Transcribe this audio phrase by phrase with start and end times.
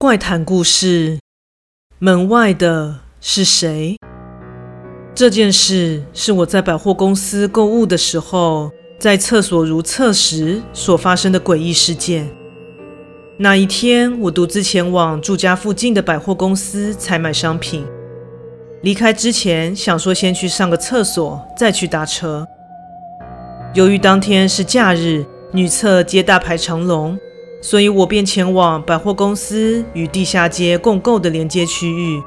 [0.00, 1.18] 怪谈故事：
[1.98, 3.96] 门外的是谁？
[5.12, 12.30] 这件事是我在百货公司购物的时候，在厕所如厕时所发生的诡异事件。
[13.38, 17.84] 那一天，我独自前往住家附近的百货公司采买商品。
[18.82, 22.46] 离开之前，想说先去上个厕所，再去搭车。
[23.74, 27.18] 由于当天是假日，女厕皆大排长龙。
[27.60, 32.22] 所以我便前往百货公司与地下街共构的连接区域，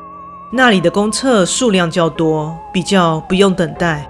[0.51, 4.09] 那里的公厕数量较多，比较不用等待。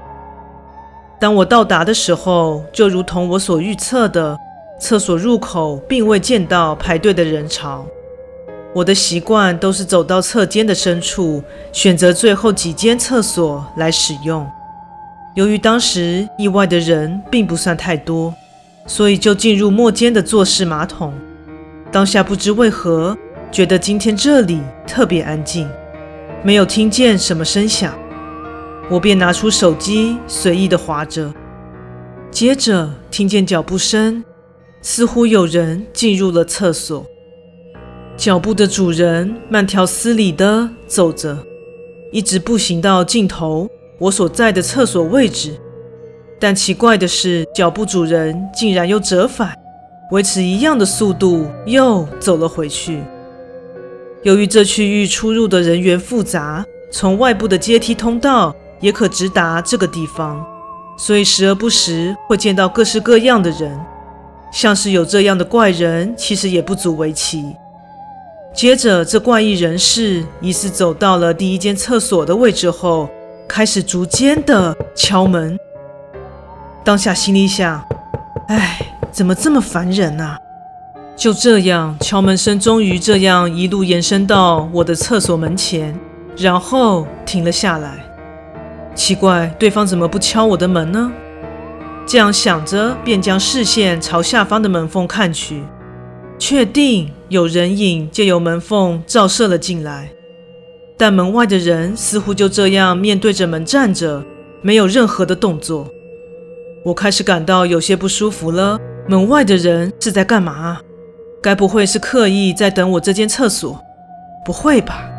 [1.20, 4.36] 当我到达的时候，就如同我所预测的，
[4.80, 7.86] 厕所入口并未见到排队的人潮。
[8.74, 14.50] 我的习惯都是走到厕间的深处，选择最后几间厕所来使用。
[15.36, 18.34] 由于当时意外的人并不算太多。
[18.86, 21.14] 所以就进入末间的坐式马桶。
[21.92, 23.18] 当下不知为何，
[23.52, 25.68] 觉得今天这里特别安静，
[26.44, 27.94] 没有听见什么声响。
[28.90, 31.34] 我便拿出手机随意的划着，
[32.30, 34.24] 接着听见脚步声，
[34.82, 37.06] 似乎有人进入了厕所。
[38.18, 41.38] 脚步的主人慢条斯理的走着，
[42.12, 45.58] 一直步行到尽头我所在的厕所位置。
[46.42, 49.56] 但奇怪的是，脚步主人竟然又折返，
[50.10, 53.04] 维持一样的速度，又走了回去。
[54.24, 60.44] 由于这区域出入的人员复杂，从外部的阶梯通道也可直达这个地方，
[60.98, 63.80] 所以时而不时会见到各式各样的人。
[64.52, 67.56] 像是有这样的怪人，其实也不足为奇。
[68.52, 73.08] 接着，这怪异人士疑似走到了第一间厕所的位置后，
[73.48, 75.56] 开始逐间的敲门。
[76.84, 77.84] 当下心里想
[78.50, 78.80] ：“哎，
[79.12, 80.38] 怎么这么烦人啊？”
[81.16, 85.96] 就这样，敲门声终于这样一路延伸到我的厕所门前，
[86.36, 88.00] 然后停了下来。
[88.96, 91.12] 奇怪，对方怎么不敲我的门呢？
[92.08, 95.64] 这样想着，便将视线朝下方的门缝看去，
[96.40, 100.10] 确定有人影借由门缝照射了进来，
[100.98, 104.24] 但门外的人似乎就这样面对着门站着，
[104.64, 105.88] 没有任何的动作。
[106.84, 108.80] 我开始感到有些不舒服了。
[109.08, 110.80] 门外的人是在干嘛？
[111.42, 113.80] 该不会是刻意在等我这间厕所？
[114.44, 115.10] 不会吧？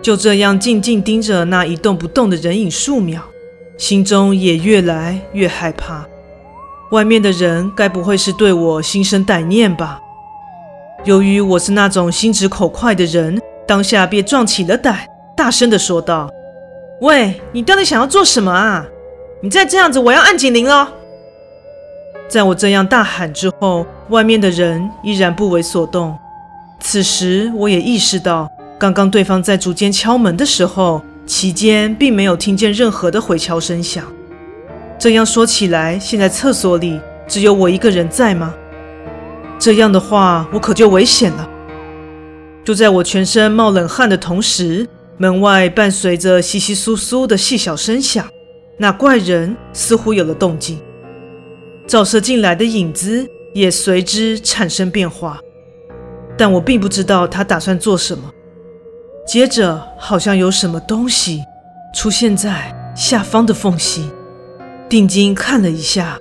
[0.00, 3.22] 就这样静静盯着那一动不动的人影数秒，
[3.76, 6.06] 心中也越来越害怕。
[6.92, 10.00] 外面的人该不会是对我心生歹念吧？
[11.04, 15.00] 由于我是那种心直口快的人，当下便壮起了胆，
[15.36, 16.30] 大声地说道
[17.02, 18.86] ：“喂，你到底想要做什么啊？”
[19.40, 20.92] 你再这样子，我要按警铃了。
[22.28, 26.18] 在我这样大喊之后，外面的人依然不为所动。
[26.80, 34.04] 此时，我也意识到，刚刚对方在逐间敲门的时候，期间并没有听见任何的回敲声响。
[34.98, 38.52] 这样说起来，现在厕所里只有我一个人在吗？
[39.56, 41.48] 这样的话，我可就危险了。
[42.64, 48.26] 就在我全身冒冷汗的同时，门外伴随着窸窸窣窣的细小声响。
[48.80, 50.78] 那怪人似乎有了动静，
[51.86, 55.40] 照射进来的影子也随之产生变化，
[56.36, 58.30] 但我并不知道他打算做什么。
[59.26, 61.42] 接着，好像有什么东西
[61.92, 64.08] 出现在下方的缝隙，
[64.88, 66.16] 定睛看了一下，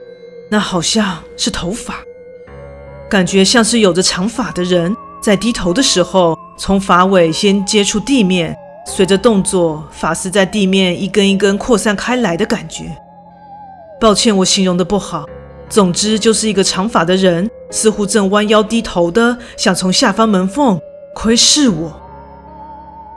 [0.50, 2.00] 那好像是头发，
[3.08, 8.58] 感觉像是有着长发的人在低头的时候，从发尾先接触地面。
[8.90, 12.86] 随着动作，发丝在地面一根一根扩散开来的感觉。
[14.00, 15.26] 抱歉，我形容的不好。
[15.70, 20.80] 总之，就是一个长发的人，似乎正弯腰低头的，想从下方门缝
[21.14, 22.02] 窥视我。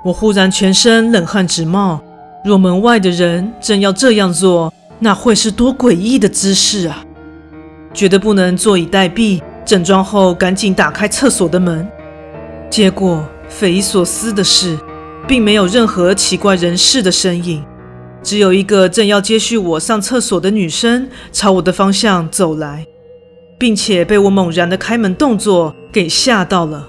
[0.05, 2.01] 我忽然全身冷汗直冒。
[2.45, 7.05] 若门外的人正要这样做，那会是多诡异的姿势啊！
[7.95, 11.89] 觉得不能坐以待毙，整装后赶紧打开厕所的门。
[12.69, 14.77] 结果，匪夷所思的是。
[15.27, 17.65] 并没有任何奇怪人士的身影，
[18.23, 22.87] 只有一个正要接续我上厕所的女生朝我的方向走来，
[23.59, 26.89] 并且被我猛然的开门动作给吓到了。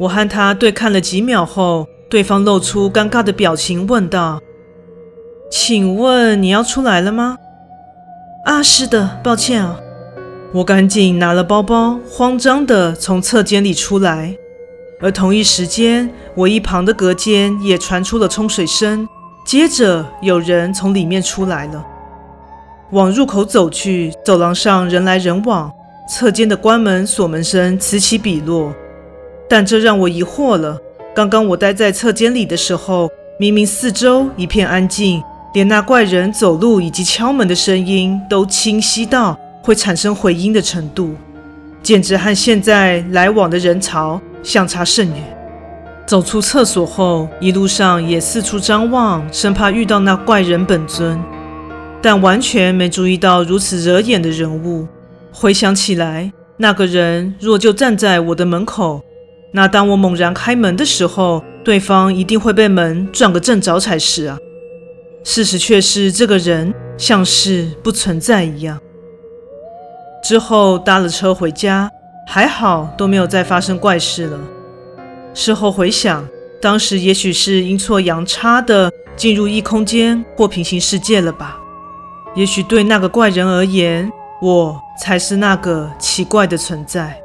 [0.00, 4.40] 我和她对看了几秒后，对方露出尴尬的表情，问道
[5.50, 7.36] ：“请问你要出来了吗
[8.46, 9.78] ？”“啊，是的，抱歉啊。”
[10.52, 14.36] 我赶紧拿了包包，慌张地从厕间里出来。
[15.00, 19.08] 而同一时间，我一旁的隔间也传出了冲水声，
[19.46, 21.84] 接着有人从里面出来了，
[22.90, 24.12] 往入口走去。
[24.24, 25.72] 走廊上人来人往，
[26.08, 28.72] 侧间的关门锁门声此起彼落。
[29.48, 30.78] 但这让我疑惑了。
[31.14, 33.08] 刚刚我待在侧间里的时候，
[33.38, 35.22] 明明四周一片安静，
[35.54, 41.14] 连那怪人走路以及敲门的声音都清晰到会产生回音的程度，
[41.82, 45.36] 简直和现在来往的人潮相差甚远。
[46.06, 51.22] 走出厕所后，一路上也四处张望，生怕遇到那怪人本尊，
[52.02, 54.88] 但完全没注意到如此惹眼的人物。
[55.32, 59.02] 回想起来，那个人若就站在我的门口。
[59.52, 64.38] 那当我猛然开门的时候，对方一定会被门撞个正着才是啊！
[65.22, 68.80] 事实却是这个人像是不存在一样。
[70.24, 71.90] 之后搭了车回家，
[72.32, 74.38] 还好都没有再发生怪事了。
[75.34, 76.24] 事后回想，
[76.62, 81.58] 当时也许是阴错阳差的进入异空间或平行世界了吧？
[82.36, 84.08] 也许对那个怪人而言，
[84.40, 87.20] 我才是那个奇怪的存在。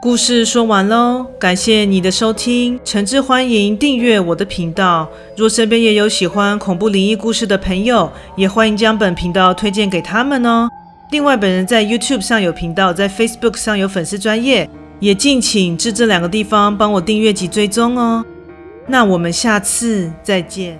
[0.00, 5.06] 故事说完喽，感谢你的收听，诚挚欢迎订阅我的频道。
[5.36, 10.66] 若身边也有喜欢恐怖灵异故事的朋友，也欢迎将本频道推荐给他们哦。
[11.10, 14.68] 另外，本人在 YouTube 上有频道，在 Facebook 上有粉丝专业，
[15.00, 18.24] 也敬请至这两个地方帮我订阅及追踪哦。
[18.86, 20.78] 那我们下次再见。